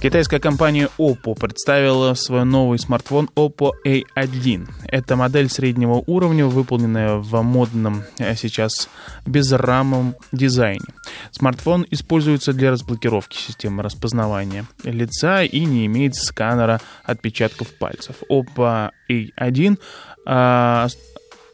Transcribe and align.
Китайская 0.00 0.38
компания 0.38 0.90
Oppo 0.98 1.34
представила 1.34 2.12
свой 2.14 2.44
новый 2.44 2.78
смартфон 2.78 3.30
Oppo 3.34 3.72
A1. 3.84 4.68
Это 4.88 5.16
модель 5.16 5.48
среднего 5.48 6.02
уровня, 6.06 6.46
выполненная 6.46 7.16
в 7.16 7.42
модном 7.42 8.04
а 8.18 8.34
сейчас 8.36 8.88
безрамом 9.24 10.14
дизайне. 10.32 10.84
Смартфон 11.30 11.86
используется 11.90 12.52
для 12.52 12.70
разблокировки 12.70 13.36
системы 13.36 13.82
распознавания 13.82 14.66
лица 14.84 15.42
и 15.42 15.64
не 15.64 15.86
имеет 15.86 16.14
сканера 16.14 16.80
отпечатков 17.02 17.68
пальцев. 17.74 18.16
Oppo 18.30 18.90
A1 19.10 19.78
а, 20.26 20.88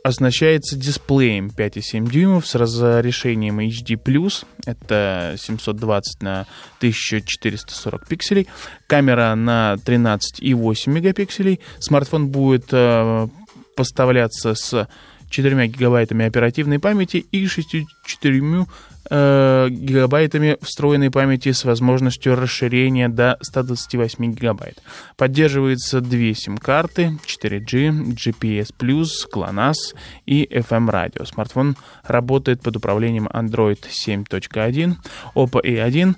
оснащается 0.03 0.77
дисплеем 0.77 1.49
5,7 1.49 2.11
дюймов 2.11 2.47
с 2.47 2.55
разрешением 2.55 3.61
HD+, 3.61 4.45
это 4.67 5.35
720 5.39 6.23
на 6.23 6.47
1440 6.79 8.07
пикселей, 8.09 8.49
камера 8.87 9.35
на 9.35 9.77
13,8 9.85 10.91
мегапикселей, 10.91 11.61
смартфон 11.79 12.29
будет 12.29 12.67
э, 12.73 13.29
поставляться 13.77 14.55
с 14.55 14.89
4 15.33 15.67
гигабайтами 15.67 16.27
оперативной 16.27 16.79
памяти 16.79 17.17
и 17.33 17.47
64 17.47 18.67
э, 19.11 19.69
гигабайтами 19.71 20.59
встроенной 20.61 21.11
памяти 21.11 21.53
с 21.53 21.65
возможностью 21.65 22.37
расширения 22.37 23.09
до 23.09 23.39
128 23.41 24.33
гигабайт. 24.33 24.83
Поддерживается 25.17 26.01
две 26.01 26.35
сим-карты 26.35 27.19
4G, 27.27 28.15
GPS+, 28.15 28.69
GLONASS 28.79 29.97
и 30.27 30.45
FM-радио. 30.53 31.25
Смартфон 31.25 31.77
работает 32.05 32.61
под 32.61 32.77
управлением 32.77 33.27
Android 33.27 33.81
7.1. 33.81 34.95
Oppo 35.35 35.63
A1 35.65 36.15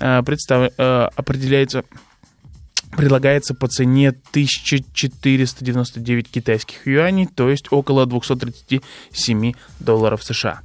э, 0.00 0.22
представ... 0.22 0.70
э, 0.76 1.08
определяется 1.16 1.84
предлагается 2.98 3.54
по 3.54 3.68
цене 3.68 4.08
1499 4.08 6.28
китайских 6.28 6.84
юаней, 6.84 7.28
то 7.32 7.48
есть 7.48 7.68
около 7.70 8.06
237 8.06 9.52
долларов 9.78 10.24
США. 10.24 10.62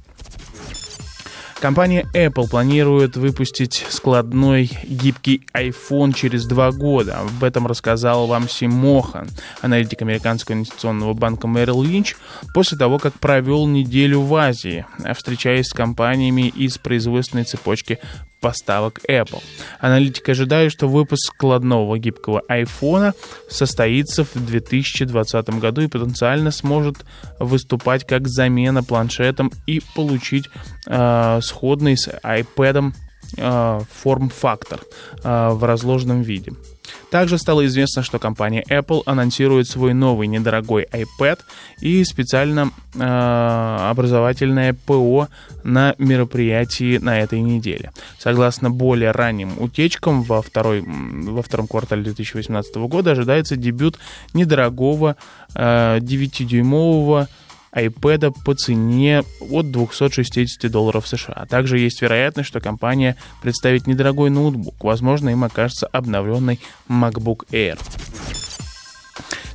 Компания 1.60 2.04
Apple 2.12 2.50
планирует 2.50 3.16
выпустить 3.16 3.86
складной 3.88 4.68
гибкий 4.82 5.46
iPhone 5.54 6.12
через 6.12 6.46
два 6.46 6.72
года. 6.72 7.20
Об 7.20 7.44
этом 7.44 7.68
рассказал 7.68 8.26
вам 8.26 8.48
Симохан, 8.48 9.28
аналитик 9.62 10.02
американского 10.02 10.56
инвестиционного 10.56 11.14
банка 11.14 11.46
Merrill 11.46 11.84
Lynch, 11.84 12.16
после 12.52 12.76
того, 12.76 12.98
как 12.98 13.14
провел 13.14 13.68
неделю 13.68 14.22
в 14.22 14.34
Азии, 14.34 14.84
встречаясь 15.14 15.68
с 15.68 15.72
компаниями 15.72 16.48
из 16.48 16.78
производственной 16.78 17.44
цепочки 17.44 18.00
поставок 18.44 19.00
Apple. 19.08 19.42
Аналитики 19.80 20.30
ожидают, 20.30 20.70
что 20.70 20.86
выпуск 20.86 21.32
складного 21.34 21.98
гибкого 21.98 22.42
iPhone 22.50 23.14
состоится 23.48 24.24
в 24.24 24.34
2020 24.34 25.48
году 25.60 25.80
и 25.80 25.88
потенциально 25.88 26.50
сможет 26.50 26.96
выступать 27.38 28.06
как 28.06 28.28
замена 28.28 28.84
планшетам 28.84 29.50
и 29.66 29.80
получить 29.94 30.44
э, 30.86 31.40
сходный 31.40 31.96
с 31.96 32.08
iPad 32.22 32.92
форм-фактор 33.36 34.80
э, 35.22 35.48
в 35.50 35.64
разложенном 35.64 36.22
виде. 36.22 36.52
Также 37.10 37.38
стало 37.38 37.64
известно, 37.66 38.02
что 38.02 38.18
компания 38.18 38.64
Apple 38.68 39.02
анонсирует 39.06 39.68
свой 39.68 39.94
новый 39.94 40.26
недорогой 40.26 40.86
iPad 40.90 41.38
и 41.80 42.04
специально 42.04 42.70
э, 42.94 43.88
образовательное 43.90 44.74
ПО 44.74 45.28
на 45.62 45.94
мероприятии 45.98 46.98
на 46.98 47.20
этой 47.20 47.40
неделе. 47.40 47.92
Согласно 48.18 48.70
более 48.70 49.12
ранним 49.12 49.52
утечкам, 49.58 50.22
во, 50.22 50.42
второй, 50.42 50.82
во 50.82 51.42
втором 51.42 51.68
квартале 51.68 52.02
2018 52.02 52.74
года 52.76 53.12
ожидается 53.12 53.56
дебют 53.56 53.98
недорогого 54.32 55.16
э, 55.54 55.98
9-дюймового 56.00 57.28
iPad 57.74 58.34
по 58.44 58.54
цене 58.54 59.24
от 59.40 59.70
260 59.70 60.70
долларов 60.70 61.06
США. 61.06 61.46
Также 61.48 61.78
есть 61.78 62.00
вероятность, 62.02 62.48
что 62.48 62.60
компания 62.60 63.16
представит 63.42 63.86
недорогой 63.86 64.30
ноутбук. 64.30 64.82
Возможно, 64.82 65.30
им 65.30 65.44
окажется 65.44 65.86
обновленный 65.86 66.60
MacBook 66.88 67.46
Air. 67.50 67.78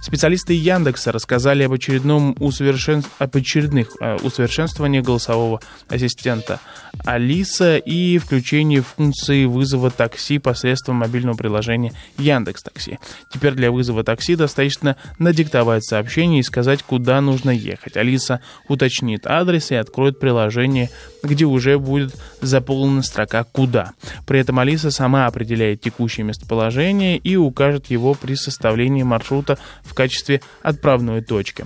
Специалисты 0.02 0.54
Яндекса 0.54 1.12
рассказали 1.12 1.64
об, 1.64 1.74
очередном 1.74 2.36
усовершен... 2.40 3.04
об 3.20 3.36
очередных 3.36 3.90
э, 4.00 4.16
усовершенствованиях 4.18 5.04
голосового 5.04 5.60
ассистента 5.88 6.60
Алиса 7.06 7.78
и 7.78 8.18
включении 8.18 8.80
функции 8.80 9.46
вызова 9.46 9.92
такси 9.92 10.40
посредством 10.40 10.98
мобильного 10.98 11.36
приложения 11.36 11.94
Яндекс 12.18 12.64
Такси. 12.64 12.98
Теперь 13.32 13.54
для 13.54 13.72
вызова 13.72 14.04
такси 14.04 14.36
достаточно 14.36 14.96
надиктовать 15.18 15.84
сообщение 15.84 16.40
и 16.40 16.44
сказать, 16.44 16.82
куда 16.84 17.20
нужно 17.22 17.52
ехать. 17.52 17.98
Алиса 17.98 18.42
уточнит 18.68 19.28
адрес 19.28 19.72
и 19.72 19.76
откроет 19.76 20.20
приложение, 20.20 20.90
где 21.24 21.46
уже 21.46 21.78
будет 21.78 22.16
заполнена 22.42 23.04
строка 23.04 23.44
«Куда». 23.44 23.92
При 24.26 24.40
этом 24.40 24.60
Алиса 24.60 24.92
сама 24.92 25.26
определяет 25.26 25.82
текущее 25.82 26.26
местоположение 26.26 27.18
и 27.18 27.36
укажет 27.36 27.88
его 27.88 28.14
при 28.14 28.36
составлении 28.36 29.04
маршрута 29.04 29.58
в 29.90 29.94
качестве 29.94 30.42
отправной 30.62 31.22
точки. 31.22 31.66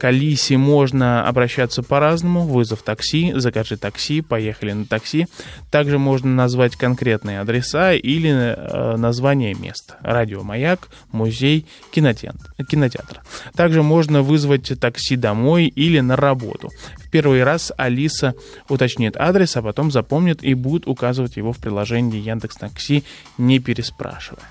К 0.00 0.04
Алисе 0.04 0.56
можно 0.56 1.26
обращаться 1.28 1.82
по-разному. 1.82 2.46
Вызов 2.46 2.82
такси, 2.82 3.32
закажи 3.36 3.76
такси, 3.76 4.22
поехали 4.22 4.72
на 4.72 4.86
такси. 4.86 5.26
Также 5.70 5.98
можно 5.98 6.30
назвать 6.30 6.76
конкретные 6.76 7.40
адреса 7.40 7.92
или 7.92 8.30
э, 8.30 8.96
название 8.96 9.54
мест. 9.54 9.94
Радиомаяк, 10.00 10.88
музей, 11.12 11.66
кинотеатр. 11.92 12.54
кинотеатр. 12.68 13.20
Также 13.54 13.82
можно 13.82 14.22
вызвать 14.22 14.72
такси 14.80 15.16
домой 15.16 15.66
или 15.66 16.00
на 16.00 16.16
работу. 16.16 16.70
В 16.98 17.10
первый 17.10 17.44
раз 17.44 17.72
Алиса 17.76 18.34
уточнит 18.68 19.16
адрес, 19.16 19.56
а 19.56 19.62
потом 19.62 19.90
запомнит 19.90 20.42
и 20.42 20.54
будет 20.54 20.86
указывать 20.86 21.36
его 21.36 21.52
в 21.52 21.58
приложении 21.58 22.20
Яндекс 22.20 22.56
Такси, 22.56 23.04
не 23.36 23.58
переспрашивая. 23.58 24.44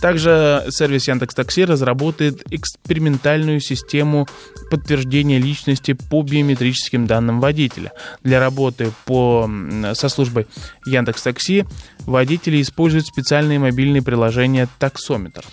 Также 0.00 0.64
сервис 0.70 1.08
Яндекс 1.08 1.34
Такси 1.34 1.64
разработает 1.64 2.44
экспериментальную 2.52 3.60
систему 3.60 4.28
подтверждения 4.70 5.38
личности 5.38 5.92
по 5.92 6.22
биометрическим 6.22 7.06
данным 7.06 7.40
водителя. 7.40 7.92
Для 8.22 8.38
работы 8.38 8.92
по, 9.06 9.50
со 9.94 10.08
службой 10.08 10.46
Яндекс 10.86 11.22
Такси 11.22 11.64
водители 12.08 12.60
используют 12.62 13.06
специальные 13.06 13.58
мобильные 13.58 14.02
приложения 14.02 14.68
«Таксометр». 14.78 15.44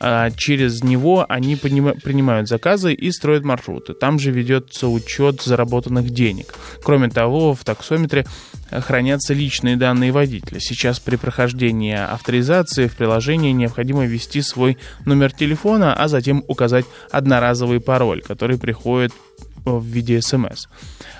А 0.00 0.30
через 0.30 0.82
него 0.82 1.24
они 1.28 1.56
принимают 1.56 2.48
заказы 2.48 2.92
и 2.92 3.10
строят 3.12 3.44
маршруты. 3.44 3.94
Там 3.94 4.18
же 4.18 4.30
ведется 4.30 4.88
учет 4.88 5.42
заработанных 5.42 6.10
денег. 6.10 6.54
Кроме 6.82 7.10
того, 7.10 7.54
в 7.54 7.64
таксометре 7.64 8.26
хранятся 8.70 9.34
личные 9.34 9.76
данные 9.76 10.12
водителя. 10.12 10.58
Сейчас 10.60 11.00
при 11.00 11.16
прохождении 11.16 11.94
авторизации 11.94 12.86
в 12.86 12.96
приложении 12.96 13.52
необходимо 13.52 14.04
ввести 14.04 14.42
свой 14.42 14.78
номер 15.04 15.32
телефона, 15.32 15.94
а 15.94 16.08
затем 16.08 16.44
указать 16.48 16.86
одноразовый 17.10 17.80
пароль, 17.80 18.22
который 18.22 18.58
приходит 18.58 19.12
в 19.64 19.84
виде 19.84 20.20
смс. 20.20 20.66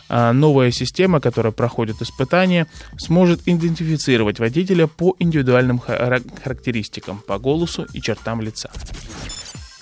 А 0.09 0.33
новая 0.33 0.71
система, 0.71 1.21
которая 1.21 1.53
проходит 1.53 2.03
испытания, 2.03 2.67
сможет 2.99 3.41
идентифицировать 3.47 4.39
водителя 4.39 4.87
по 4.87 5.15
индивидуальным 5.19 5.79
характеристикам, 5.79 7.23
по 7.27 7.39
голосу 7.39 7.87
и 7.93 8.01
чертам 8.01 8.41
лица. 8.41 8.71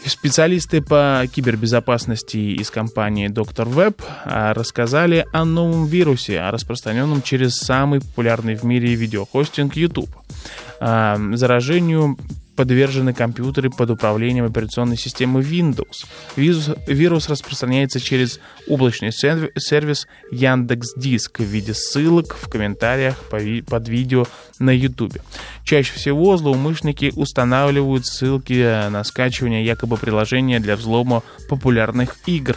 Специалисты 0.05 0.81
по 0.81 1.25
кибербезопасности 1.31 2.37
из 2.37 2.70
компании 2.70 3.28
Dr. 3.28 3.69
Web 3.69 4.00
а, 4.25 4.55
рассказали 4.55 5.26
о 5.32 5.44
новом 5.44 5.87
вирусе, 5.87 6.40
распространенном 6.49 7.20
через 7.20 7.56
самый 7.56 8.00
популярный 8.00 8.54
в 8.54 8.62
мире 8.64 8.94
видеохостинг 8.94 9.76
YouTube. 9.76 10.11
А, 10.81 11.19
заражению 11.34 12.16
подвержены 12.58 13.14
компьютеры 13.14 13.70
под 13.70 13.90
управлением 13.90 14.44
операционной 14.44 14.96
системы 14.96 15.43
Windows. 15.43 16.05
Вирус, 16.34 16.70
вирус 16.88 17.28
распространяется 17.28 18.00
через 18.00 18.40
облачный 18.66 19.12
сервис 19.12 20.08
Яндекс.Диск 20.32 21.38
в 21.38 21.44
виде 21.44 21.72
ссылок 21.72 22.34
в 22.34 22.49
комментариях 22.49 23.14
под 23.31 23.88
видео 23.88 24.26
на 24.58 24.70
YouTube. 24.70 25.19
Чаще 25.62 25.93
всего 25.93 26.37
злоумышленники 26.37 27.12
устанавливают 27.14 28.06
ссылки 28.06 28.88
на 28.90 29.04
скачивание 29.04 29.64
якобы 29.64 29.96
приложения 29.96 30.58
для 30.58 30.75
взлома 30.75 31.22
популярных 31.49 32.16
игр 32.26 32.56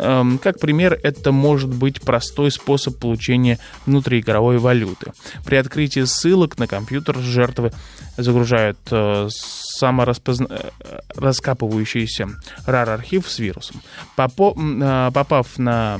как 0.00 0.58
пример, 0.58 0.98
это 1.02 1.32
может 1.32 1.68
быть 1.68 2.00
простой 2.00 2.50
способ 2.50 2.98
получения 2.98 3.58
внутриигровой 3.86 4.56
валюты. 4.58 5.12
При 5.44 5.56
открытии 5.56 6.04
ссылок 6.04 6.56
на 6.58 6.66
компьютер 6.66 7.18
жертвы 7.18 7.72
загружают 8.16 8.78
э, 8.90 9.28
самораскапывающийся 9.30 12.28
RAR-архив 12.66 13.28
с 13.28 13.38
вирусом. 13.38 13.82
Э, 14.16 15.10
попав 15.12 15.58
на 15.58 15.98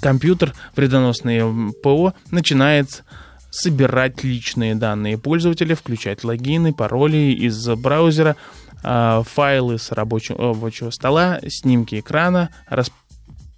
компьютер, 0.00 0.54
вредоносный 0.74 1.72
ПО 1.82 2.14
начинает 2.30 3.04
собирать 3.50 4.24
личные 4.24 4.74
данные 4.74 5.18
пользователя, 5.18 5.76
включать 5.76 6.24
логины, 6.24 6.72
пароли 6.72 7.34
из 7.34 7.68
браузера, 7.68 8.36
файлы 8.82 9.78
с 9.78 9.92
рабочего, 9.92 10.38
рабочего 10.38 10.90
стола, 10.90 11.40
снимки 11.48 12.00
экрана, 12.00 12.50
расп 12.68 12.92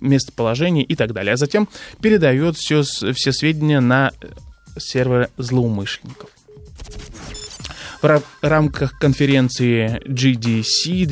местоположение 0.00 0.84
и 0.84 0.94
так 0.96 1.12
далее. 1.12 1.32
А 1.32 1.36
затем 1.36 1.68
передает 2.00 2.56
все, 2.56 2.82
все 2.82 3.32
сведения 3.32 3.80
на 3.80 4.12
серверы 4.78 5.30
злоумышленников. 5.38 6.30
В 8.02 8.22
рамках 8.42 8.98
конференции 8.98 10.02
GDC 10.06 11.06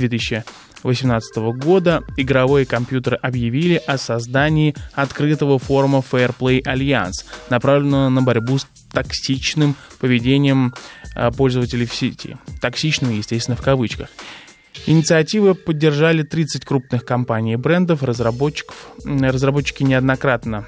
2018 0.82 1.36
года 1.62 2.02
игровые 2.16 2.66
компьютеры 2.66 3.16
объявили 3.16 3.80
о 3.86 3.98
создании 3.98 4.74
открытого 4.94 5.58
форума 5.58 5.98
Fair 5.98 6.34
Play 6.38 6.62
Alliance, 6.62 7.24
направленного 7.50 8.08
на 8.08 8.22
борьбу 8.22 8.58
с 8.58 8.66
токсичным 8.92 9.76
поведением 10.00 10.74
а, 11.14 11.30
пользователей 11.30 11.86
в 11.86 11.94
сети. 11.94 12.36
Токсичным, 12.60 13.16
естественно, 13.16 13.56
в 13.56 13.62
кавычках. 13.62 14.08
Инициативы 14.86 15.54
поддержали 15.54 16.22
30 16.22 16.64
крупных 16.64 17.04
компаний 17.04 17.52
и 17.52 17.56
брендов, 17.56 18.02
разработчиков. 18.02 18.88
Разработчики 19.04 19.82
неоднократно 19.82 20.66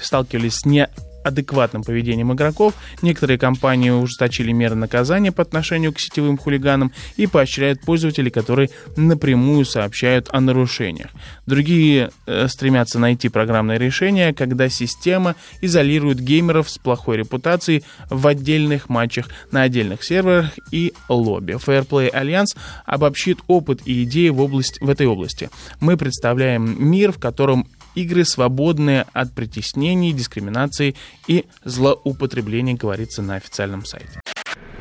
сталкивались 0.00 0.56
с 0.56 0.64
не 0.66 0.88
адекватным 1.28 1.82
поведением 1.82 2.32
игроков. 2.32 2.74
Некоторые 3.02 3.38
компании 3.38 3.90
ужесточили 3.90 4.52
меры 4.52 4.74
наказания 4.74 5.32
по 5.32 5.42
отношению 5.42 5.92
к 5.92 6.00
сетевым 6.00 6.36
хулиганам 6.36 6.92
и 7.16 7.26
поощряют 7.26 7.80
пользователей, 7.82 8.30
которые 8.30 8.70
напрямую 8.96 9.64
сообщают 9.64 10.28
о 10.32 10.40
нарушениях. 10.40 11.10
Другие 11.46 12.10
э, 12.26 12.48
стремятся 12.48 12.98
найти 12.98 13.28
программное 13.28 13.78
решение, 13.78 14.34
когда 14.34 14.68
система 14.68 15.36
изолирует 15.60 16.20
геймеров 16.20 16.68
с 16.68 16.78
плохой 16.78 17.18
репутацией 17.18 17.84
в 18.10 18.26
отдельных 18.26 18.88
матчах 18.88 19.26
на 19.52 19.62
отдельных 19.62 20.02
серверах 20.02 20.50
и 20.70 20.92
лобби. 21.08 21.52
Fairplay 21.52 22.12
Alliance 22.12 22.56
обобщит 22.84 23.38
опыт 23.46 23.80
и 23.84 24.04
идеи 24.04 24.30
в, 24.30 24.40
область, 24.40 24.80
в 24.80 24.88
этой 24.88 25.06
области. 25.06 25.50
Мы 25.80 25.96
представляем 25.96 26.76
мир, 26.78 27.12
в 27.12 27.18
котором 27.18 27.66
игры, 28.02 28.24
свободные 28.24 29.06
от 29.12 29.32
притеснений, 29.34 30.12
дискриминации 30.12 30.94
и 31.26 31.46
злоупотребления, 31.64 32.74
говорится 32.74 33.22
на 33.22 33.36
официальном 33.36 33.84
сайте. 33.84 34.20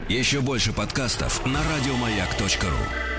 Еще 0.09 0.41
больше 0.41 0.71
подкастов 0.71 1.45
на 1.45 1.59
радиомаяк.ру 1.63 3.16